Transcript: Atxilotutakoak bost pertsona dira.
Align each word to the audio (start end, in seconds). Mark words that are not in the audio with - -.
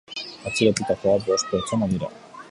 Atxilotutakoak 0.51 1.27
bost 1.27 1.51
pertsona 1.53 1.91
dira. 1.93 2.09